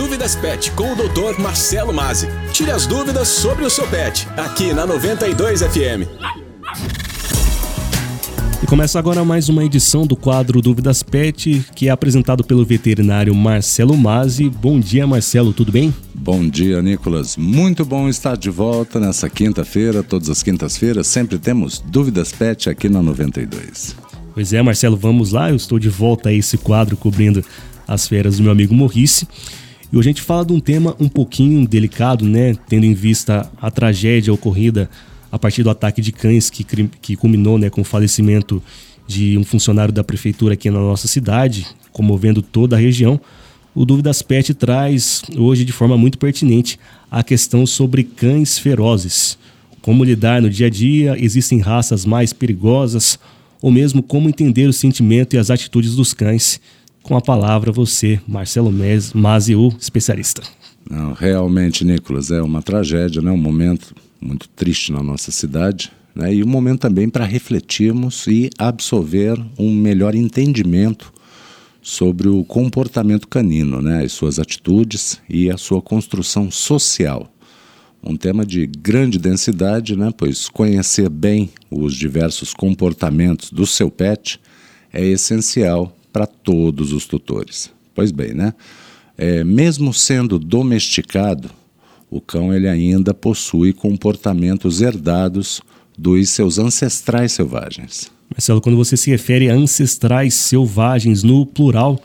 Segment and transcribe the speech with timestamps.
[0.00, 1.38] Dúvidas Pet com o Dr.
[1.38, 2.26] Marcelo Mazzi.
[2.54, 6.08] Tire as dúvidas sobre o seu pet, aqui na 92 FM.
[8.62, 13.34] E começa agora mais uma edição do quadro Dúvidas Pet, que é apresentado pelo veterinário
[13.34, 14.48] Marcelo Mazzi.
[14.48, 15.94] Bom dia, Marcelo, tudo bem?
[16.14, 17.36] Bom dia, Nicolas.
[17.36, 20.02] Muito bom estar de volta nessa quinta-feira.
[20.02, 23.94] Todas as quintas-feiras sempre temos Dúvidas Pet aqui na 92.
[24.32, 25.50] Pois é, Marcelo, vamos lá.
[25.50, 27.44] Eu estou de volta a esse quadro cobrindo
[27.86, 29.28] as feiras do meu amigo Morrice.
[29.92, 32.54] E hoje a gente fala de um tema um pouquinho delicado, né?
[32.68, 34.88] Tendo em vista a tragédia ocorrida
[35.32, 38.62] a partir do ataque de cães que, que culminou né, com o falecimento
[39.06, 43.20] de um funcionário da prefeitura aqui na nossa cidade, comovendo toda a região.
[43.74, 46.78] O Dúvidas Pet traz hoje de forma muito pertinente
[47.10, 49.36] a questão sobre cães ferozes.
[49.82, 53.18] Como lidar no dia a dia, existem raças mais perigosas,
[53.60, 56.60] ou mesmo como entender o sentimento e as atitudes dos cães.
[57.02, 58.72] Com a palavra, você, Marcelo
[59.14, 60.42] Mazzi, o especialista.
[60.88, 63.30] Não, realmente, Nicolas, é uma tragédia, né?
[63.30, 66.34] um momento muito triste na nossa cidade, né?
[66.34, 71.12] e um momento também para refletirmos e absorver um melhor entendimento
[71.82, 74.04] sobre o comportamento canino, né?
[74.04, 77.32] as suas atitudes e a sua construção social.
[78.02, 80.12] Um tema de grande densidade, né?
[80.16, 84.40] pois conhecer bem os diversos comportamentos do seu pet
[84.92, 87.70] é essencial para todos os tutores.
[87.94, 88.54] Pois bem, né?
[89.16, 91.50] É, mesmo sendo domesticado,
[92.10, 95.60] o cão ele ainda possui comportamentos herdados
[95.96, 98.10] dos seus ancestrais selvagens.
[98.30, 102.00] Marcelo, quando você se refere a ancestrais selvagens no plural,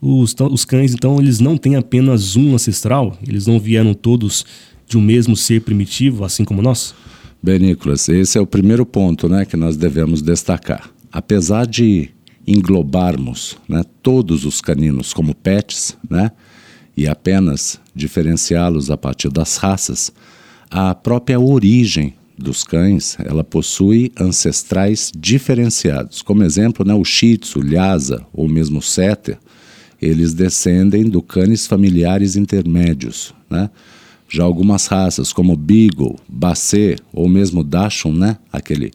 [0.00, 3.18] os, os cães, então, eles não têm apenas um ancestral?
[3.26, 4.44] Eles não vieram todos
[4.86, 6.94] de um mesmo ser primitivo, assim como nós?
[7.42, 10.90] Bem, Nicolas, esse é o primeiro ponto né, que nós devemos destacar.
[11.12, 12.10] Apesar de
[12.46, 16.32] englobarmos né, todos os caninos como pets, né,
[16.96, 20.12] e apenas diferenciá-los a partir das raças,
[20.70, 26.22] a própria origem dos cães ela possui ancestrais diferenciados.
[26.22, 29.38] Como exemplo, né, o Shih Tzu, Lhasa ou mesmo o Setter,
[30.00, 33.34] eles descendem do canis familiares intermédios.
[33.48, 33.68] Né?
[34.28, 38.92] Já algumas raças, como Beagle, Basset ou mesmo Dachshund, né, aquele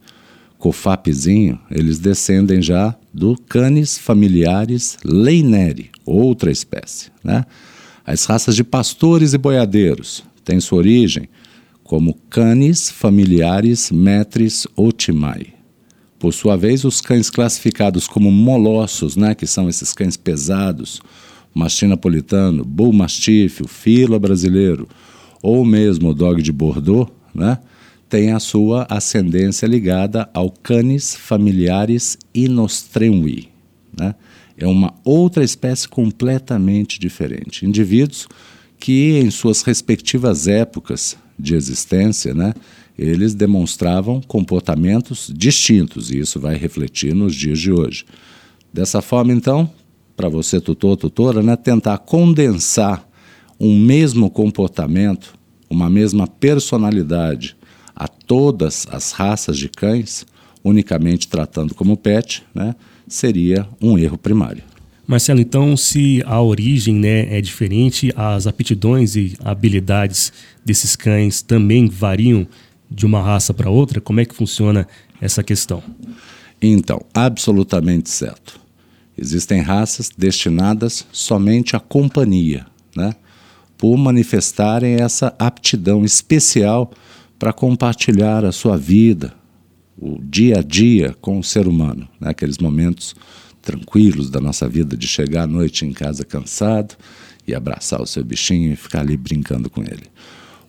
[0.58, 7.12] cofapzinho, eles descendem já do Canis familiares leineri, outra espécie.
[7.24, 7.46] Né?
[8.06, 11.28] As raças de pastores e boiadeiros têm sua origem
[11.84, 15.54] como Canis familiares metris otimai.
[16.18, 21.00] Por sua vez, os cães classificados como molossos, né, que são esses cães pesados,
[21.54, 24.88] o mastim napolitano, bull mastiff, o fila brasileiro,
[25.44, 27.60] ou mesmo o dog de Bordeaux, né,
[28.10, 33.50] tem a sua ascendência ligada ao Canis familiaris inostrenui.
[33.98, 34.16] Né?
[34.58, 37.66] É uma outra espécie completamente diferente.
[37.66, 38.28] Indivíduos
[38.78, 42.54] que, em suas respectivas épocas de existência, né,
[42.98, 48.06] eles demonstravam comportamentos distintos, e isso vai refletir nos dias de hoje.
[48.72, 49.70] Dessa forma, então,
[50.16, 53.06] para você, tutor, tutora, né, tentar condensar
[53.60, 55.34] um mesmo comportamento,
[55.70, 57.58] uma mesma personalidade
[57.96, 60.26] a todas as raças de cães,
[60.64, 62.76] unicamente tratando como pet, né,
[63.08, 64.64] seria um erro primário.
[65.08, 70.34] Marcelo, então, se a origem né, é diferente, as aptidões e habilidades
[70.66, 72.48] desses cães também variam
[72.90, 74.02] de uma raça para outra?
[74.02, 74.88] Como é que funciona
[75.22, 75.84] essa questão?
[76.60, 78.60] Então, absolutamente certo.
[79.16, 83.14] Existem raças destinadas somente à companhia, né?
[83.78, 86.92] por manifestarem essa aptidão especial
[87.38, 89.34] para compartilhar a sua vida,
[89.98, 92.30] o dia a dia com o ser humano, né?
[92.30, 93.16] aqueles momentos
[93.62, 96.96] tranquilos da nossa vida de chegar à noite em casa cansado
[97.48, 100.04] e abraçar o seu bichinho e ficar ali brincando com ele.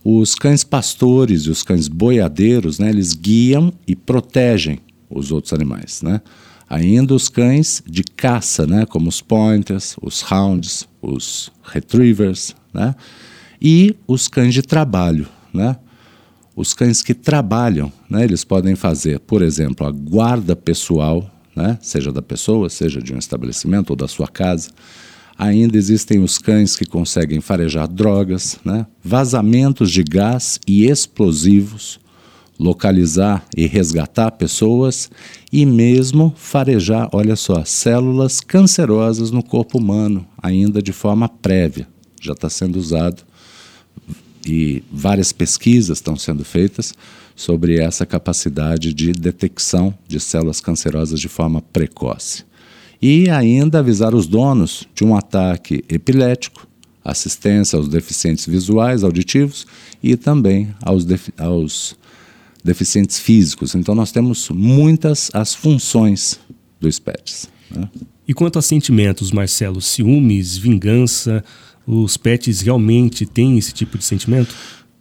[0.05, 4.79] Os cães pastores e os cães boiadeiros, né, eles guiam e protegem
[5.11, 6.21] os outros animais, né?
[6.69, 12.95] Ainda os cães de caça, né, como os pointers, os hounds, os retrievers, né?
[13.61, 15.77] E os cães de trabalho, né?
[16.57, 22.11] Os cães que trabalham, né, eles podem fazer, por exemplo, a guarda pessoal, né, seja
[22.11, 24.71] da pessoa, seja de um estabelecimento ou da sua casa.
[25.39, 32.01] Ainda existem os cães que conseguem farejar drogas, né, vazamentos de gás e explosivos,
[32.59, 35.11] localizar e resgatar pessoas
[35.53, 41.87] e mesmo farejar, olha só, células cancerosas no corpo humano, ainda de forma prévia.
[42.19, 43.27] Já está sendo usado
[44.53, 46.95] e várias pesquisas estão sendo feitas
[47.35, 52.45] sobre essa capacidade de detecção de células cancerosas de forma precoce.
[53.01, 56.67] E ainda avisar os donos de um ataque epilético,
[57.05, 59.67] assistência aos deficientes visuais, auditivos
[60.03, 61.95] e também aos, defi aos
[62.65, 63.75] deficientes físicos.
[63.75, 66.41] Então nós temos muitas as funções
[66.81, 67.49] dos pets.
[67.71, 67.89] Né?
[68.27, 71.45] E quanto a sentimentos, Marcelo, ciúmes, vingança,
[71.87, 74.55] os pets realmente têm esse tipo de sentimento?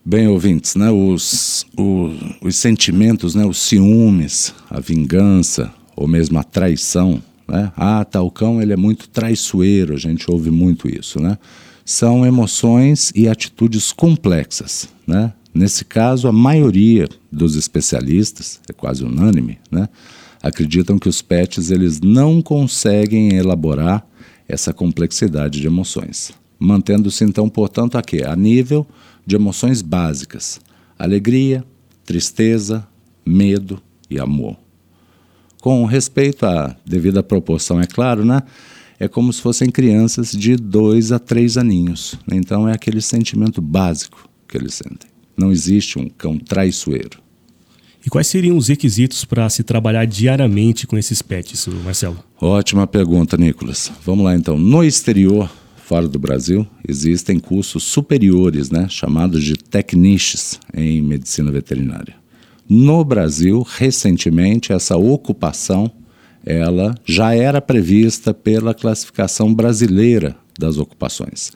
[0.05, 6.43] Bem, ouvintes, né, os, os, os sentimentos, né, os ciúmes, a vingança ou mesmo a
[6.43, 7.71] traição, né?
[7.75, 11.37] Ah, tal cão ele é muito traiçoeiro, a gente ouve muito isso, né?
[11.83, 15.33] São emoções e atitudes complexas, né?
[15.53, 19.87] Nesse caso, a maioria dos especialistas, é quase unânime, né?
[20.45, 24.05] acreditam que os pets eles não conseguem elaborar
[24.47, 28.23] essa complexidade de emoções, mantendo-se então, portanto, a quê?
[28.25, 28.85] A nível
[29.25, 30.59] de emoções básicas:
[30.97, 31.63] alegria,
[32.05, 32.87] tristeza,
[33.25, 34.57] medo e amor.
[35.61, 38.43] Com respeito à devida proporção, é claro, né?
[38.99, 42.17] É como se fossem crianças de dois a três aninhos.
[42.31, 45.09] Então é aquele sentimento básico que eles sentem.
[45.35, 47.19] Não existe um cão traiçoeiro.
[48.05, 52.23] E quais seriam os requisitos para se trabalhar diariamente com esses pets, Marcelo?
[52.39, 53.91] Ótima pergunta, Nicolas.
[54.05, 54.59] Vamos lá então.
[54.59, 55.49] No exterior,
[55.85, 62.15] fora do Brasil, existem cursos superiores, né, chamados de techniches em medicina veterinária.
[62.67, 65.91] No Brasil, recentemente, essa ocupação
[66.43, 71.51] ela já era prevista pela classificação brasileira das ocupações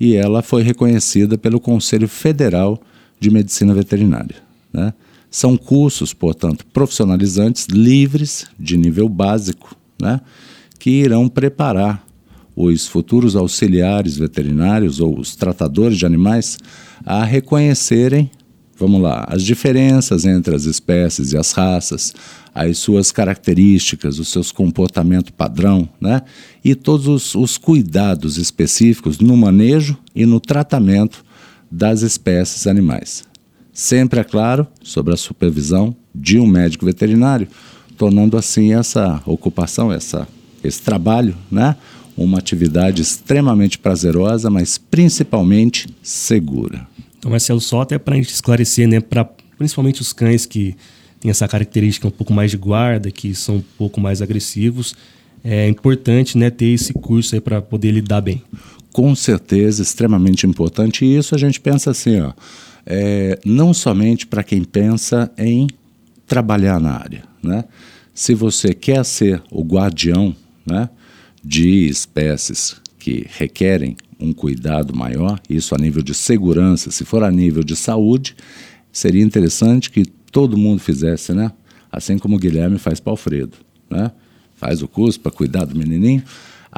[0.00, 2.80] e ela foi reconhecida pelo Conselho Federal
[3.20, 4.36] de Medicina Veterinária.
[4.72, 4.94] Né?
[5.30, 10.22] São cursos, portanto, profissionalizantes, livres, de nível básico, né,
[10.78, 12.05] que irão preparar
[12.56, 16.58] os futuros auxiliares veterinários ou os tratadores de animais
[17.04, 18.30] a reconhecerem,
[18.78, 22.14] vamos lá, as diferenças entre as espécies e as raças,
[22.54, 26.22] as suas características, os seus comportamento padrão, né?
[26.64, 31.22] E todos os, os cuidados específicos no manejo e no tratamento
[31.70, 33.24] das espécies animais.
[33.70, 37.46] Sempre, é claro, sobre a supervisão de um médico veterinário,
[37.98, 40.26] tornando assim essa ocupação, essa,
[40.64, 41.76] esse trabalho, né,
[42.16, 46.86] uma atividade extremamente prazerosa, mas principalmente segura.
[47.18, 49.24] Então, Marcelo, só até para a gente esclarecer, né, para
[49.58, 50.76] principalmente os cães que
[51.20, 54.94] têm essa característica um pouco mais de guarda, que são um pouco mais agressivos,
[55.42, 58.42] é importante né, ter esse curso para poder lidar bem.
[58.92, 61.04] Com certeza, extremamente importante.
[61.04, 62.32] E isso a gente pensa assim, ó,
[62.86, 65.66] é, não somente para quem pensa em
[66.26, 67.22] trabalhar na área.
[67.42, 67.64] Né?
[68.14, 70.34] Se você quer ser o guardião
[70.64, 70.88] né,
[71.46, 77.30] de espécies que requerem um cuidado maior, isso a nível de segurança, se for a
[77.30, 78.34] nível de saúde,
[78.90, 81.52] seria interessante que todo mundo fizesse, né?
[81.92, 83.58] Assim como o Guilherme faz para Alfredo,
[83.88, 84.10] né?
[84.56, 86.22] Faz o curso para cuidar do menininho,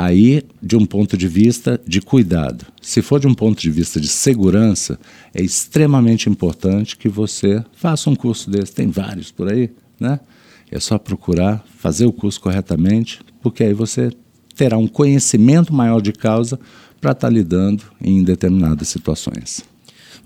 [0.00, 2.64] Aí, de um ponto de vista de cuidado.
[2.80, 4.96] Se for de um ponto de vista de segurança,
[5.34, 8.72] é extremamente importante que você faça um curso desse.
[8.72, 10.20] Tem vários por aí, né?
[10.70, 14.12] É só procurar fazer o curso corretamente, porque aí você
[14.58, 16.58] terá um conhecimento maior de causa
[17.00, 19.62] para estar tá lidando em determinadas situações.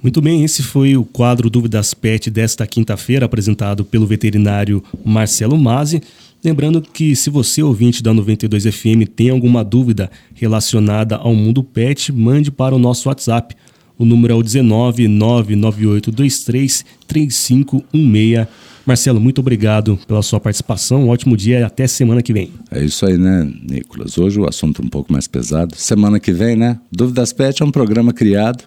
[0.02, 6.02] Muito bem, esse foi o quadro Dúvidas Pet desta quinta-feira, apresentado pelo veterinário Marcelo Mazzi.
[6.42, 12.10] Lembrando que se você, ouvinte da 92 FM, tem alguma dúvida relacionada ao mundo pet,
[12.10, 13.54] mande para o nosso WhatsApp.
[13.98, 18.46] O número é o 19 99823 3516.
[18.84, 21.04] Marcelo, muito obrigado pela sua participação.
[21.04, 22.50] Um ótimo dia e até semana que vem.
[22.70, 24.18] É isso aí, né, Nicolas?
[24.18, 25.76] Hoje o assunto é um pouco mais pesado.
[25.76, 26.78] Semana que vem, né?
[26.90, 28.64] Dúvidas Pet é um programa criado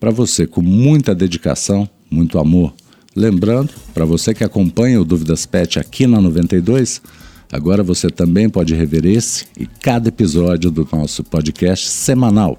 [0.00, 2.74] para você com muita dedicação, muito amor
[3.14, 7.02] Lembrando, para você que acompanha o Dúvidas Pet aqui na 92,
[7.52, 12.58] agora você também pode rever esse e cada episódio do nosso podcast semanal,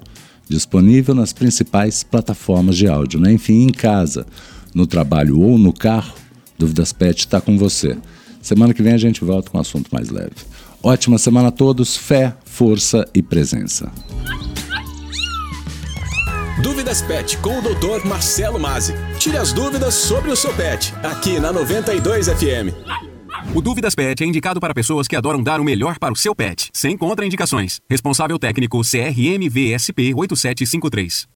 [0.54, 3.32] disponível nas principais plataformas de áudio, né?
[3.34, 4.26] enfim, em casa,
[4.74, 6.14] no trabalho ou no carro.
[6.58, 7.98] Dúvidas Pet está com você.
[8.42, 10.36] Semana que vem a gente volta com um assunto mais leve.
[10.82, 13.92] Ótima semana a todos, fé, força e presença.
[16.62, 18.06] Dúvidas Pet com o Dr.
[18.06, 18.94] Marcelo Mazzi.
[19.18, 23.13] Tire as dúvidas sobre o seu pet, aqui na 92 FM.
[23.52, 26.36] O Dúvidas Pet é indicado para pessoas que adoram dar o melhor para o seu
[26.36, 27.80] pet, sem contraindicações.
[27.90, 31.28] Responsável técnico CRM VSP 8753.